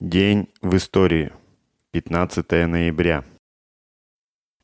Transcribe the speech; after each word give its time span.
День 0.00 0.48
в 0.62 0.76
истории. 0.76 1.30
15 1.90 2.50
ноября. 2.66 3.22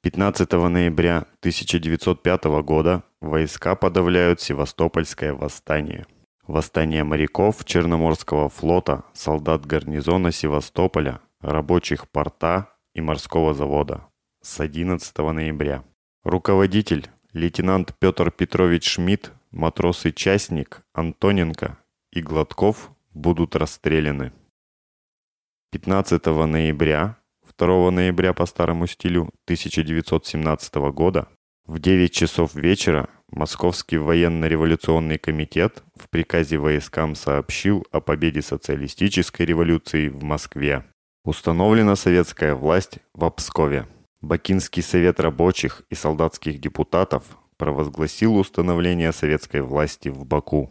15 0.00 0.50
ноября 0.52 1.26
1905 1.40 2.44
года 2.62 3.02
войска 3.20 3.74
подавляют 3.74 4.40
Севастопольское 4.40 5.34
восстание. 5.34 6.06
Восстание 6.46 7.04
моряков 7.04 7.66
Черноморского 7.66 8.48
флота, 8.48 9.04
солдат 9.12 9.66
гарнизона 9.66 10.32
Севастополя, 10.32 11.20
рабочих 11.42 12.08
порта 12.08 12.70
и 12.94 13.02
морского 13.02 13.52
завода 13.52 14.06
с 14.40 14.58
11 14.58 15.18
ноября. 15.18 15.84
Руководитель 16.24 17.10
лейтенант 17.34 17.94
Петр 17.98 18.30
Петрович 18.30 18.88
Шмидт, 18.88 19.32
матрос 19.50 20.06
и 20.06 20.14
частник 20.14 20.80
Антоненко 20.94 21.76
и 22.10 22.22
Гладков 22.22 22.90
будут 23.12 23.54
расстреляны. 23.54 24.32
15 25.72 26.24
ноября, 26.26 27.16
2 27.58 27.90
ноября 27.90 28.32
по 28.32 28.46
старому 28.46 28.86
стилю 28.86 29.30
1917 29.44 30.74
года 30.92 31.28
в 31.66 31.80
9 31.80 32.12
часов 32.12 32.54
вечера 32.54 33.08
Московский 33.32 33.98
военно-революционный 33.98 35.18
комитет 35.18 35.82
в 35.96 36.08
приказе 36.08 36.58
войскам 36.58 37.16
сообщил 37.16 37.84
о 37.90 38.00
победе 38.00 38.40
социалистической 38.40 39.44
революции 39.44 40.08
в 40.08 40.22
Москве. 40.22 40.84
Установлена 41.24 41.96
советская 41.96 42.54
власть 42.54 43.00
в 43.12 43.28
Пскове. 43.30 43.86
Бакинский 44.20 44.82
совет 44.82 45.18
рабочих 45.18 45.82
и 45.90 45.96
солдатских 45.96 46.60
депутатов 46.60 47.24
провозгласил 47.56 48.36
установление 48.36 49.12
советской 49.12 49.62
власти 49.62 50.08
в 50.08 50.24
Баку. 50.24 50.70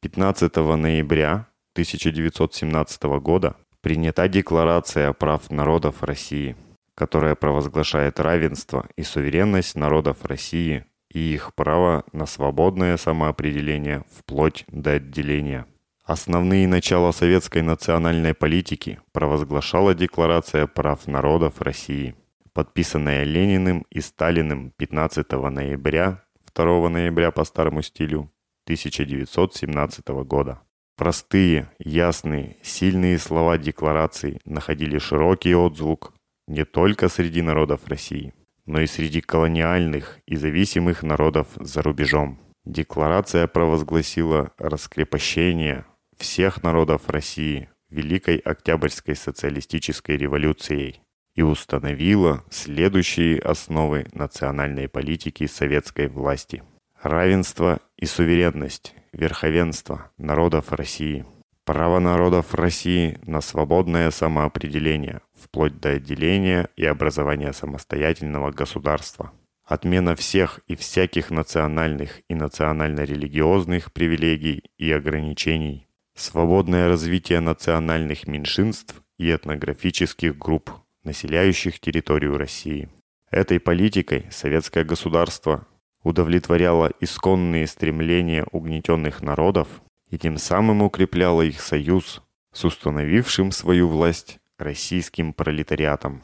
15 0.00 0.56
ноября 0.56 1.48
1917 1.74 3.02
года 3.20 3.56
принята 3.80 4.28
Декларация 4.28 5.12
прав 5.12 5.50
народов 5.50 6.02
России, 6.02 6.56
которая 6.94 7.34
провозглашает 7.34 8.20
равенство 8.20 8.86
и 8.96 9.02
суверенность 9.02 9.76
народов 9.76 10.24
России 10.24 10.84
и 11.12 11.34
их 11.34 11.54
право 11.54 12.04
на 12.12 12.26
свободное 12.26 12.96
самоопределение 12.96 14.04
вплоть 14.16 14.64
до 14.68 14.92
отделения. 14.92 15.66
Основные 16.04 16.66
начала 16.66 17.12
советской 17.12 17.62
национальной 17.62 18.34
политики 18.34 18.98
провозглашала 19.12 19.94
Декларация 19.94 20.66
прав 20.66 21.06
народов 21.06 21.60
России, 21.60 22.14
подписанная 22.52 23.24
Лениным 23.24 23.84
и 23.90 24.00
Сталиным 24.00 24.72
15 24.76 25.30
ноября, 25.32 26.24
2 26.54 26.88
ноября 26.88 27.30
по 27.30 27.44
старому 27.44 27.82
стилю 27.82 28.30
1917 28.64 30.08
года. 30.24 30.60
Простые, 30.98 31.70
ясные, 31.78 32.56
сильные 32.60 33.18
слова 33.18 33.56
декларации 33.56 34.40
находили 34.44 34.98
широкий 34.98 35.54
отзвук 35.54 36.12
не 36.48 36.64
только 36.64 37.08
среди 37.08 37.40
народов 37.40 37.86
России, 37.86 38.34
но 38.66 38.80
и 38.80 38.88
среди 38.88 39.20
колониальных 39.20 40.18
и 40.26 40.34
зависимых 40.34 41.04
народов 41.04 41.46
за 41.54 41.82
рубежом. 41.82 42.40
Декларация 42.64 43.46
провозгласила 43.46 44.50
раскрепощение 44.58 45.86
всех 46.16 46.64
народов 46.64 47.08
России 47.08 47.70
Великой 47.90 48.38
Октябрьской 48.38 49.14
социалистической 49.14 50.16
революцией 50.16 51.00
и 51.36 51.42
установила 51.42 52.42
следующие 52.50 53.38
основы 53.38 54.08
национальной 54.14 54.88
политики 54.88 55.46
советской 55.46 56.08
власти. 56.08 56.64
Равенство 57.00 57.78
и 57.96 58.06
суверенность 58.06 58.96
верховенство 59.12 60.10
народов 60.18 60.72
России, 60.72 61.24
право 61.64 61.98
народов 61.98 62.54
России 62.54 63.18
на 63.26 63.40
свободное 63.40 64.10
самоопределение, 64.10 65.20
вплоть 65.34 65.78
до 65.80 65.90
отделения 65.90 66.68
и 66.76 66.84
образования 66.84 67.52
самостоятельного 67.52 68.52
государства, 68.52 69.32
отмена 69.64 70.16
всех 70.16 70.60
и 70.66 70.76
всяких 70.76 71.30
национальных 71.30 72.22
и 72.28 72.34
национально-религиозных 72.34 73.92
привилегий 73.92 74.62
и 74.78 74.90
ограничений, 74.90 75.88
свободное 76.14 76.88
развитие 76.88 77.40
национальных 77.40 78.26
меньшинств 78.26 79.02
и 79.18 79.30
этнографических 79.30 80.38
групп, 80.38 80.70
населяющих 81.04 81.80
территорию 81.80 82.38
России. 82.38 82.88
Этой 83.30 83.60
политикой 83.60 84.26
советское 84.30 84.84
государство 84.84 85.66
удовлетворяла 86.02 86.92
исконные 87.00 87.66
стремления 87.66 88.46
угнетенных 88.52 89.22
народов 89.22 89.68
и 90.10 90.18
тем 90.18 90.38
самым 90.38 90.82
укрепляла 90.82 91.42
их 91.42 91.60
союз 91.60 92.22
с 92.52 92.64
установившим 92.64 93.50
свою 93.50 93.88
власть 93.88 94.38
российским 94.58 95.32
пролетариатом. 95.32 96.22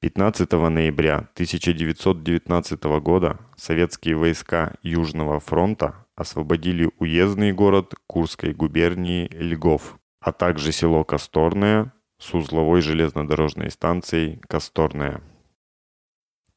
15 0.00 0.52
ноября 0.52 1.16
1919 1.34 2.84
года 3.00 3.38
советские 3.56 4.16
войска 4.16 4.74
Южного 4.82 5.40
фронта 5.40 6.06
освободили 6.14 6.90
уездный 6.98 7.52
город 7.52 7.94
Курской 8.06 8.52
губернии 8.52 9.28
Льгов, 9.32 9.98
а 10.20 10.32
также 10.32 10.72
село 10.72 11.04
Косторное 11.04 11.92
с 12.18 12.34
узловой 12.34 12.82
железнодорожной 12.82 13.70
станцией 13.70 14.40
Косторная. 14.46 15.22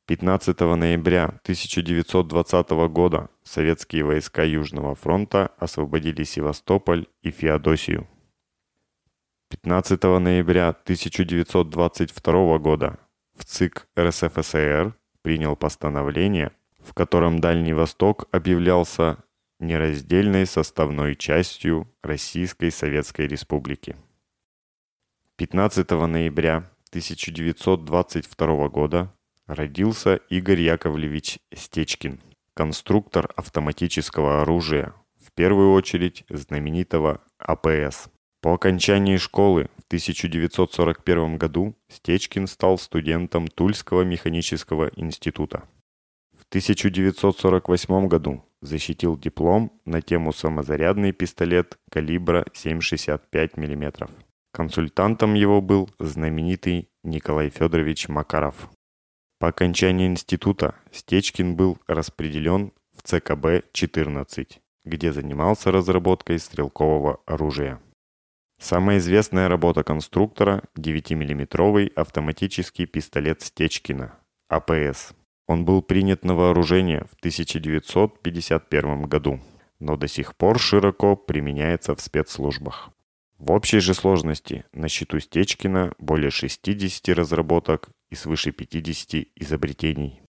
15 0.08 0.58
ноября 0.62 1.26
1920 1.26 2.70
года 2.90 3.30
советские 3.44 4.06
войска 4.06 4.46
Южного 4.46 4.96
фронта 4.96 5.52
освободили 5.58 6.24
Севастополь 6.24 7.08
и 7.24 7.30
Феодосию. 7.30 8.08
15 9.50 10.02
ноября 10.04 10.70
1922 10.70 12.58
года 12.60 13.00
в 13.38 13.44
ЦИК 13.44 13.90
РСФСР 14.00 14.96
принял 15.24 15.58
постановление, 15.58 16.54
в 16.80 16.94
котором 16.94 17.40
Дальний 17.40 17.74
Восток 17.74 18.30
объявлялся 18.32 19.18
нераздельной 19.60 20.46
составной 20.46 21.18
частью 21.18 21.86
Российской 22.02 22.72
Советской 22.72 23.28
Республики. 23.28 23.98
15 25.36 25.90
ноября 25.92 26.64
1922 26.92 28.70
года 28.70 29.14
родился 29.48 30.18
Игорь 30.30 30.62
Яковлевич 30.62 31.40
Стечкин, 31.54 32.20
конструктор 32.54 33.32
автоматического 33.36 34.42
оружия, 34.42 34.94
в 35.20 35.32
первую 35.32 35.72
очередь 35.72 36.24
знаменитого 36.30 37.22
АПС. 37.40 38.10
По 38.42 38.54
окончании 38.54 39.18
школы 39.18 39.70
в 39.78 39.86
1941 39.88 41.38
году 41.38 41.76
Стечкин 41.90 42.48
стал 42.48 42.78
студентом 42.78 43.48
Тульского 43.48 44.04
механического 44.04 44.92
института. 44.96 45.64
В 46.38 46.46
1948 46.50 48.08
году 48.08 48.44
защитил 48.62 49.18
диплом 49.18 49.72
на 49.86 50.02
тему 50.02 50.34
самозарядный 50.34 51.12
пистолет 51.12 51.78
калибра 51.92 52.46
7,65 52.54 53.52
мм. 53.56 54.10
Консультантом 54.54 55.34
его 55.34 55.62
был 55.62 55.90
знаменитый 56.00 56.90
Николай 57.04 57.50
Федорович 57.50 58.08
Макаров. 58.08 58.70
По 59.40 59.50
окончании 59.50 60.08
института 60.08 60.74
Стечкин 60.92 61.56
был 61.56 61.78
распределен 61.86 62.72
в 62.96 63.04
ЦКБ-14, 63.04 64.58
где 64.84 65.14
занимался 65.14 65.72
разработкой 65.72 66.40
стрелкового 66.40 67.22
оружия. 67.28 67.80
Самая 68.60 68.98
известная 68.98 69.48
работа 69.48 69.84
конструктора– 69.84 70.64
9-мм 70.76 71.92
автоматический 71.96 72.88
пистолет 72.88 73.44
Стечкина, 73.44 74.16
АПС. 74.50 75.14
Он 75.46 75.66
был 75.66 75.84
принят 75.84 76.26
на 76.26 76.34
вооружение 76.34 77.06
в 77.06 77.14
1951 77.20 79.04
году, 79.04 79.40
но 79.80 79.98
до 79.98 80.08
сих 80.08 80.36
пор 80.36 80.58
широко 80.58 81.16
применяется 81.16 81.94
в 81.94 82.02
спецслужбах. 82.02 82.90
В 83.38 83.52
общей 83.52 83.80
же 83.80 83.94
сложности 83.94 84.66
на 84.74 84.88
счету 84.88 85.20
Стечкина 85.20 85.94
более 86.00 86.32
60 86.32 87.10
разработок 87.10 87.90
и 88.10 88.16
свыше 88.16 88.52
50 88.52 89.28
изобретений. 89.36 90.22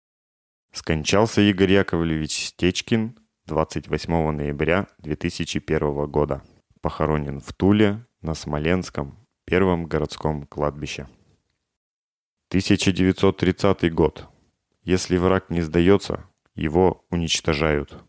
Скончался 0.72 1.40
Игорь 1.40 1.72
Яковлевич 1.72 2.49
Стечкин 2.49 3.19
28 3.46 4.31
ноября 4.31 4.88
2001 4.99 6.06
года. 6.06 6.43
Похоронен 6.82 7.40
в 7.40 7.55
Туле 7.55 8.05
на 8.20 8.34
Смоленском 8.34 9.19
первом 9.46 9.87
городском 9.87 10.46
кладбище. 10.46 11.08
1930 12.50 13.93
год. 13.94 14.28
Если 14.82 15.16
враг 15.16 15.49
не 15.49 15.62
сдается, 15.62 16.28
его 16.54 17.06
уничтожают. 17.11 18.04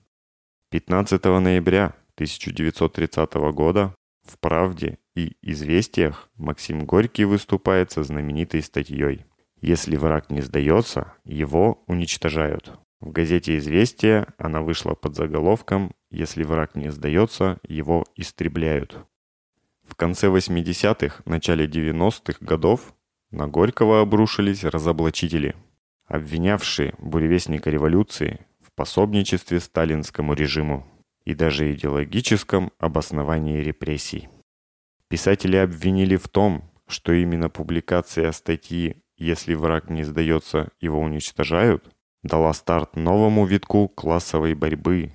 15 0.71 1.23
ноября 1.23 1.95
1930 2.15 3.33
года 3.53 3.95
в 4.29 4.37
«Правде» 4.39 4.99
и 5.15 5.35
«Известиях» 5.41 6.29
Максим 6.35 6.85
Горький 6.85 7.25
выступает 7.25 7.91
со 7.91 8.03
знаменитой 8.03 8.61
статьей 8.61 9.25
если 9.61 9.97
враг 9.97 10.29
не 10.29 10.41
сдается, 10.41 11.13
его 11.25 11.83
уничтожают. 11.87 12.71
В 12.99 13.11
газете 13.11 13.57
«Известия» 13.57 14.27
она 14.37 14.61
вышла 14.61 14.93
под 14.93 15.15
заголовком 15.15 15.93
«Если 16.09 16.43
враг 16.43 16.75
не 16.75 16.91
сдается, 16.91 17.59
его 17.67 18.05
истребляют». 18.15 18.97
В 19.87 19.95
конце 19.95 20.27
80-х, 20.27 21.23
начале 21.25 21.65
90-х 21.65 22.37
годов 22.41 22.93
на 23.31 23.47
Горького 23.47 24.01
обрушились 24.01 24.63
разоблачители, 24.63 25.55
обвинявшие 26.05 26.93
буревестника 26.99 27.69
революции 27.69 28.45
в 28.61 28.71
пособничестве 28.73 29.59
сталинскому 29.59 30.33
режиму 30.33 30.87
и 31.29 31.35
даже 31.35 31.71
идеологическом 31.71 32.71
обосновании 32.79 33.59
репрессий. 33.59 34.29
Писатели 35.09 35.57
обвинили 35.57 36.15
в 36.15 36.27
том, 36.27 36.71
что 36.87 37.13
именно 37.13 37.49
публикация 37.49 38.31
статьи 38.31 39.03
«Если 39.15 39.53
враг 39.53 39.91
не 39.91 40.03
сдается, 40.03 40.71
его 40.81 40.99
уничтожают» 40.99 41.93
дала 42.23 42.51
старт 42.53 42.95
новому 42.95 43.45
витку 43.45 43.87
классовой 43.87 44.55
борьбы 44.55 45.13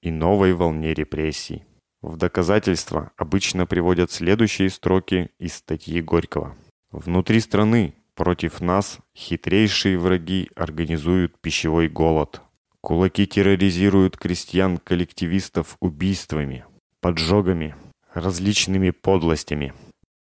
и 0.00 0.10
новой 0.10 0.54
волне 0.54 0.94
репрессий. 0.94 1.64
В 2.00 2.16
доказательство 2.16 3.12
обычно 3.18 3.66
приводят 3.66 4.10
следующие 4.10 4.70
строки 4.70 5.30
из 5.38 5.56
статьи 5.56 6.00
Горького. 6.00 6.56
«Внутри 6.90 7.38
страны 7.40 7.94
против 8.14 8.62
нас 8.62 8.98
хитрейшие 9.14 9.98
враги 9.98 10.48
организуют 10.56 11.38
пищевой 11.38 11.90
голод. 11.90 12.40
Кулаки 12.80 13.26
терроризируют 13.26 14.16
крестьян-коллективистов 14.16 15.76
убийствами, 15.80 16.64
поджогами, 17.00 17.74
различными 18.14 18.90
подлостями. 18.90 19.74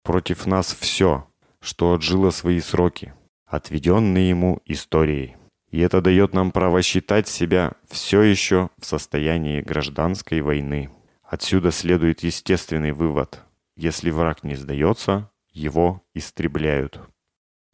Против 0.03 0.47
нас 0.47 0.75
все, 0.75 1.29
что 1.61 1.93
отжило 1.93 2.31
свои 2.31 2.61
сроки, 2.61 3.13
отведенные 3.47 4.31
ему 4.31 4.61
историей. 4.65 5.37
И 5.71 5.81
это 5.81 6.01
дает 6.01 6.33
нам 6.33 6.51
право 6.51 6.81
считать 6.81 7.29
себя 7.29 7.73
все 7.89 8.23
еще 8.23 8.71
в 8.79 8.87
состоянии 8.87 9.61
гражданской 9.61 10.41
войны. 10.41 10.91
Отсюда 11.23 11.71
следует 11.71 12.23
естественный 12.23 12.93
вывод. 12.93 13.43
Если 13.77 14.11
враг 14.11 14.43
не 14.45 14.57
сдается, 14.57 15.31
его 15.53 16.03
истребляют. 16.15 17.01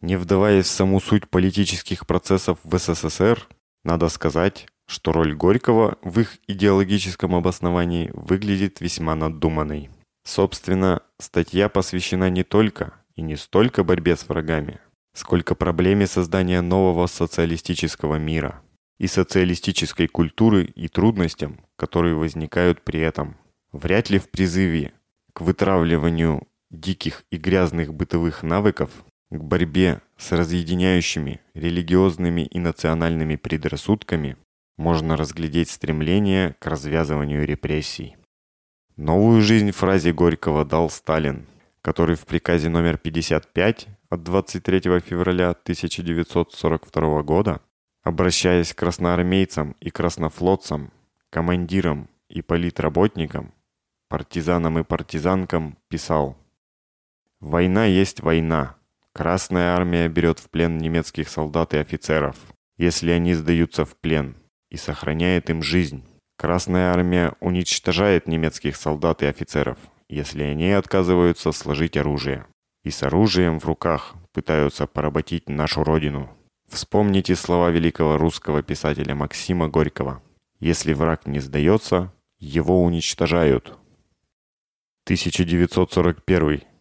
Не 0.00 0.17
вдаваясь 0.17 0.67
в 0.67 0.70
саму 0.70 1.00
суть 1.00 1.31
политических 1.31 2.06
процессов 2.06 2.59
в 2.65 2.77
СССР, 2.77 3.47
надо 3.85 4.09
сказать, 4.09 4.67
что 4.87 5.13
роль 5.13 5.35
Горького 5.35 5.99
в 6.03 6.21
их 6.21 6.39
идеологическом 6.47 7.35
обосновании 7.35 8.11
выглядит 8.13 8.81
весьма 8.81 9.15
надуманной. 9.15 9.91
Собственно, 10.25 11.03
статья 11.19 11.69
посвящена 11.69 12.31
не 12.31 12.45
только 12.45 12.95
и 13.15 13.23
не 13.23 13.37
столько 13.37 13.85
борьбе 13.85 14.17
с 14.17 14.29
врагами, 14.29 14.81
сколько 15.15 15.55
проблеме 15.55 16.07
создания 16.07 16.61
нового 16.61 17.07
социалистического 17.07 18.17
мира 18.17 18.63
и 18.99 19.07
социалистической 19.07 20.07
культуры 20.07 20.65
и 20.65 20.89
трудностям, 20.89 21.61
которые 21.77 22.15
возникают 22.15 22.83
при 22.83 23.01
этом. 23.01 23.37
Вряд 23.73 24.09
ли 24.09 24.19
в 24.19 24.31
призыве 24.31 24.93
к 25.33 25.41
вытравливанию 25.41 26.47
диких 26.71 27.25
и 27.31 27.37
грязных 27.37 27.93
бытовых 27.93 28.43
навыков, 28.43 28.91
к 29.31 29.43
борьбе 29.43 30.00
с 30.17 30.32
разъединяющими 30.32 31.41
религиозными 31.55 32.43
и 32.43 32.59
национальными 32.59 33.37
предрассудками 33.37 34.37
можно 34.76 35.17
разглядеть 35.17 35.71
стремление 35.71 36.55
к 36.59 36.67
развязыванию 36.67 37.47
репрессий. 37.47 38.17
Новую 38.97 39.43
жизнь 39.43 39.71
фразе 39.73 40.12
Горького 40.12 40.65
дал 40.65 40.91
Сталин, 40.91 41.47
который 41.82 42.17
в 42.17 42.26
приказе 42.26 42.69
номер 42.69 42.97
55 42.97 43.88
от 44.09 44.23
23 44.23 45.00
февраля 45.00 45.50
1942 45.50 47.23
года, 47.23 47.61
обращаясь 48.03 48.73
к 48.73 48.79
красноармейцам 48.79 49.75
и 49.81 49.91
краснофлотцам, 49.91 50.93
командирам 51.31 52.09
и 52.29 52.43
политработникам, 52.43 53.53
партизанам 54.09 54.79
и 54.79 54.85
партизанкам, 54.85 55.77
писал 55.88 56.37
«Война 57.41 57.87
есть 57.87 58.20
война. 58.20 58.77
Красная 59.15 59.77
армия 59.77 60.09
берет 60.09 60.41
в 60.41 60.51
плен 60.51 60.77
немецких 60.77 61.29
солдат 61.29 61.73
и 61.73 61.77
офицеров, 61.79 62.37
если 62.77 63.13
они 63.13 63.35
сдаются 63.35 63.85
в 63.85 63.97
плен, 63.97 64.35
и 64.71 64.77
сохраняет 64.77 65.51
им 65.51 65.63
жизнь. 65.63 66.05
Красная 66.37 66.93
армия 66.93 67.35
уничтожает 67.39 68.27
немецких 68.27 68.75
солдат 68.75 69.23
и 69.23 69.27
офицеров, 69.27 69.79
если 70.09 70.43
они 70.43 70.73
отказываются 70.73 71.53
сложить 71.53 71.97
оружие. 71.97 72.47
И 72.83 72.91
с 72.91 73.05
оружием 73.05 73.61
в 73.61 73.67
руках 73.67 74.15
пытаются 74.33 74.89
поработить 74.89 75.49
нашу 75.49 75.85
родину. 75.85 76.29
Вспомните 76.69 77.37
слова 77.37 77.71
великого 77.71 78.19
русского 78.19 78.65
писателя 78.65 79.15
Максима 79.15 79.69
Горького. 79.69 80.25
Если 80.59 80.93
враг 80.93 81.29
не 81.29 81.39
сдается, 81.39 82.13
его 82.41 82.83
уничтожают. 82.83 83.79
1941. 85.05 86.74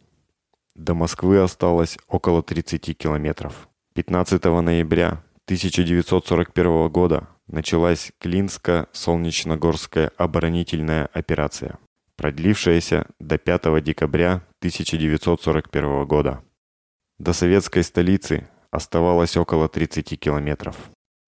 До 0.75 0.95
Москвы 0.95 1.39
осталось 1.39 1.99
около 2.07 2.41
30 2.41 2.97
километров. 2.97 3.69
15 3.93 4.43
ноября 4.43 5.23
1941 5.45 6.89
года 6.89 7.27
началась 7.45 8.11
Клинско-Солнечногорская 8.19 10.11
оборонительная 10.17 11.05
операция, 11.13 11.77
продлившаяся 12.15 13.05
до 13.19 13.37
5 13.37 13.83
декабря 13.83 14.41
1941 14.61 16.05
года. 16.07 16.43
До 17.19 17.33
советской 17.33 17.83
столицы 17.83 18.47
оставалось 18.71 19.37
около 19.37 19.69
30 19.69 20.19
километров. 20.19 20.75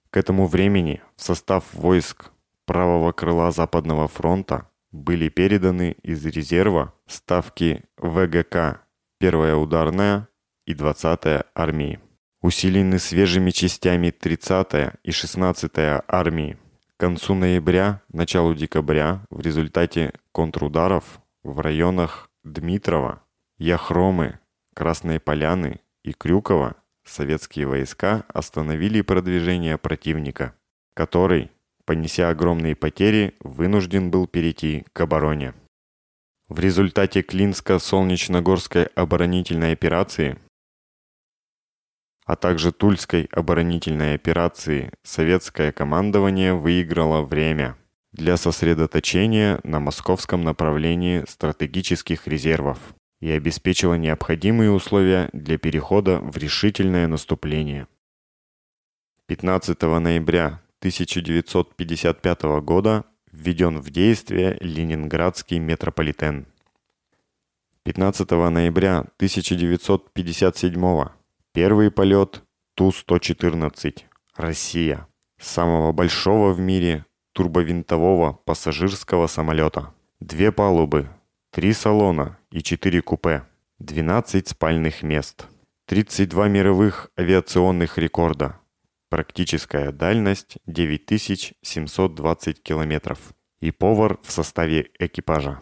К 0.10 0.18
этому 0.18 0.48
времени 0.48 1.04
в 1.18 1.22
состав 1.22 1.72
войск 1.74 2.32
правого 2.66 3.12
крыла 3.12 3.52
Западного 3.52 4.08
фронта 4.08 4.68
были 4.92 5.30
переданы 5.30 5.98
из 6.02 6.26
резерва 6.26 6.96
ставки 7.06 7.84
ВГК 7.98 8.85
«Первая 9.20 9.56
ударная» 9.56 10.28
и 10.66 10.74
20-я 10.74 11.46
армии 11.54 12.00
усилены 12.46 13.00
свежими 13.00 13.50
частями 13.50 14.10
30-я 14.10 14.94
и 15.04 15.10
16-я 15.10 16.04
армии. 16.08 16.58
К 16.96 17.00
концу 17.00 17.34
ноября, 17.34 18.02
началу 18.14 18.54
декабря 18.54 19.26
в 19.32 19.42
результате 19.42 20.14
контрударов 20.32 21.22
в 21.44 21.60
районах 21.60 22.30
Дмитрова, 22.44 23.24
Яхромы, 23.58 24.40
Красной 24.76 25.20
Поляны 25.20 25.80
и 26.04 26.14
Крюкова 26.14 26.76
советские 27.04 27.66
войска 27.66 28.26
остановили 28.28 29.02
продвижение 29.02 29.80
противника, 29.80 30.54
который, 30.94 31.52
понеся 31.86 32.30
огромные 32.30 32.76
потери, 32.76 33.36
вынужден 33.40 34.12
был 34.12 34.28
перейти 34.28 34.86
к 34.94 35.02
обороне. 35.02 35.56
В 36.48 36.60
результате 36.60 37.22
Клинско-Солнечногорской 37.22 38.86
оборонительной 38.96 39.74
операции 39.74 40.38
а 42.26 42.36
также 42.36 42.72
Тульской 42.72 43.26
оборонительной 43.32 44.16
операции 44.16 44.92
советское 45.04 45.72
командование 45.72 46.56
выиграло 46.56 47.22
время 47.22 47.78
для 48.12 48.36
сосредоточения 48.38 49.60
на 49.64 49.80
московском 49.80 50.44
направлении 50.44 51.24
стратегических 51.28 52.28
резервов 52.28 52.80
и 53.22 53.30
обеспечило 53.30 53.94
необходимые 53.94 54.72
условия 54.72 55.30
для 55.34 55.58
перехода 55.58 56.20
в 56.20 56.36
решительное 56.38 57.08
наступление. 57.08 57.88
15 59.28 59.82
ноября 59.82 60.62
1955 60.80 62.44
года 62.62 63.06
введен 63.36 63.80
в 63.80 63.90
действие 63.92 64.58
Ленинградский 64.62 65.60
метрополитен. 65.60 66.48
15 67.84 68.32
ноября 68.32 69.00
1957 69.18 70.80
года 70.80 71.12
Первый 71.54 71.90
полет 71.90 72.44
Ту-114. 72.76 74.04
Россия. 74.36 75.08
Самого 75.40 75.94
большого 75.94 76.52
в 76.52 76.60
мире 76.60 77.06
турбовинтового 77.32 78.34
пассажирского 78.34 79.28
самолета. 79.28 79.94
Две 80.20 80.52
палубы, 80.52 81.08
три 81.52 81.72
салона 81.72 82.38
и 82.52 82.62
четыре 82.62 83.02
купе. 83.02 83.44
12 83.80 84.50
спальных 84.50 85.04
мест. 85.04 85.48
32 85.86 86.50
мировых 86.50 87.12
авиационных 87.18 87.98
рекорда. 87.98 88.60
Практическая 89.16 89.94
дальность 89.94 90.58
9720 90.66 92.62
километров. 92.62 93.18
И 93.62 93.72
повар 93.72 94.20
в 94.22 94.30
составе 94.30 94.90
экипажа. 95.00 95.62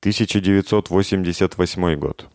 1988 0.00 1.96
год. 1.96 2.30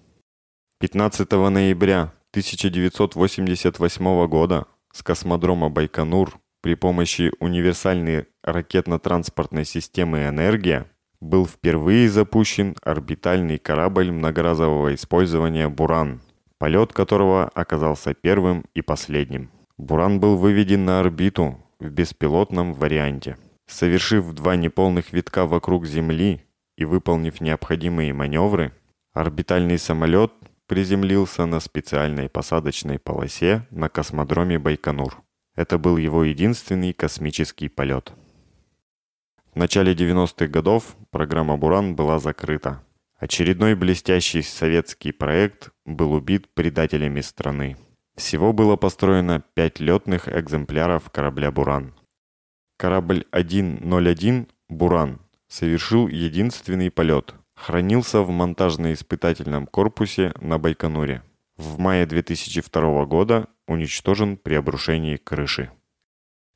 15 0.82 1.32
ноября 1.32 2.14
1988 2.30 4.28
года 4.28 4.68
с 4.94 5.02
космодрома 5.02 5.70
Байконур 5.72 6.40
при 6.62 6.76
помощи 6.76 7.32
универсальной 7.40 8.28
ракетно-транспортной 8.44 9.66
системы 9.66 10.28
«Энергия» 10.28 10.92
был 11.22 11.48
впервые 11.48 12.08
запущен 12.08 12.76
орбитальный 12.84 13.58
корабль 13.58 14.12
многоразового 14.12 14.94
использования 14.94 15.70
«Буран», 15.70 16.22
полет 16.60 16.94
которого 16.94 17.48
оказался 17.56 18.14
первым 18.14 18.66
и 18.76 18.84
последним. 18.84 19.50
«Буран» 19.82 20.20
был 20.20 20.38
выведен 20.38 20.86
на 20.86 21.00
орбиту 21.00 21.58
в 21.80 21.90
беспилотном 21.90 22.76
варианте. 22.76 23.38
Совершив 23.66 24.32
два 24.34 24.56
неполных 24.56 25.12
витка 25.12 25.48
вокруг 25.48 25.88
Земли, 25.88 26.44
и 26.78 26.86
выполнив 26.86 27.42
необходимые 27.42 28.14
маневры, 28.14 28.74
орбитальный 29.12 29.80
самолет 29.80 30.32
приземлился 30.68 31.48
на 31.48 31.60
специальной 31.60 32.30
посадочной 32.30 33.00
полосе 33.00 33.66
на 33.72 33.90
космодроме 33.90 34.60
Байконур. 34.60 35.24
Это 35.56 35.80
был 35.80 35.98
его 35.98 36.26
единственный 36.26 36.94
космический 36.94 37.68
полет. 37.68 38.14
В 39.52 39.56
начале 39.56 39.94
90-х 39.94 40.46
годов 40.46 40.96
программа 41.10 41.58
«Буран» 41.58 41.96
была 41.96 42.20
закрыта. 42.20 42.84
Очередной 43.18 43.74
блестящий 43.74 44.44
советский 44.44 45.12
проект 45.12 45.72
был 45.86 46.14
убит 46.14 46.54
предателями 46.54 47.22
страны. 47.22 47.78
Всего 48.22 48.54
было 48.54 48.76
построено 48.76 49.44
пять 49.56 49.80
летных 49.80 50.30
экземпляров 50.30 51.10
корабля 51.10 51.52
«Буран». 51.52 51.96
Корабль 52.78 53.26
101 53.32 54.48
«Буран» 54.70 55.20
совершил 55.48 56.08
единственный 56.08 56.92
полет. 56.92 57.34
Хранился 57.56 58.22
в 58.22 58.30
монтажно-испытательном 58.30 59.66
корпусе 59.66 60.34
на 60.40 60.60
Байконуре. 60.60 61.24
В 61.58 61.80
мае 61.80 62.06
2002 62.06 63.06
года 63.06 63.48
уничтожен 63.68 64.38
при 64.38 64.54
обрушении 64.54 65.18
крыши. 65.18 65.72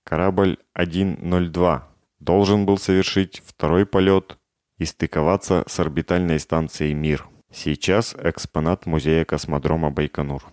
Корабль 0.04 0.60
102 0.80 1.90
должен 2.20 2.68
был 2.68 2.78
совершить 2.78 3.42
второй 3.44 3.88
полет 3.88 4.38
и 4.78 4.86
стыковаться 4.86 5.64
с 5.66 5.80
орбитальной 5.80 6.40
станцией 6.40 6.94
«Мир». 6.94 7.28
Сейчас 7.52 8.16
экспонат 8.20 8.86
музея 8.86 9.26
космодрома 9.26 9.90
Байконур. 9.90 10.44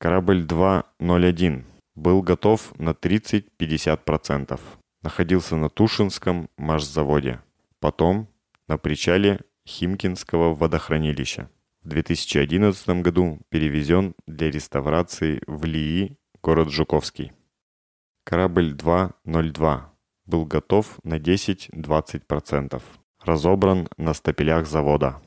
Корабль 0.00 0.44
201 0.44 1.66
был 1.94 2.22
готов 2.22 2.72
на 2.78 2.92
30-50%. 2.92 4.58
Находился 5.02 5.56
на 5.56 5.68
Тушинском 5.68 6.48
машзаводе. 6.56 7.42
Потом 7.80 8.26
на 8.66 8.78
причале 8.78 9.40
Химкинского 9.68 10.54
водохранилища. 10.54 11.50
В 11.82 11.88
2011 11.88 13.02
году 13.02 13.40
перевезен 13.50 14.14
для 14.26 14.50
реставрации 14.50 15.42
в 15.46 15.66
Лии, 15.66 16.16
город 16.42 16.70
Жуковский. 16.70 17.32
Корабль 18.24 18.72
202 18.72 19.92
был 20.24 20.46
готов 20.46 20.98
на 21.04 21.18
10-20%. 21.18 22.82
Разобран 23.22 23.86
на 23.98 24.14
стапелях 24.14 24.66
завода. 24.66 25.20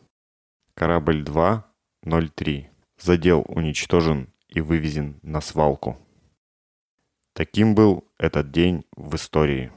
Корабль 0.74 1.22
203 1.22 2.72
задел 2.98 3.46
уничтожен 3.48 4.33
и 4.54 4.62
вывезен 4.62 5.20
на 5.24 5.42
свалку. 5.42 5.98
Таким 7.34 7.74
был 7.74 8.08
этот 8.18 8.52
день 8.52 8.86
в 8.96 9.16
истории. 9.16 9.72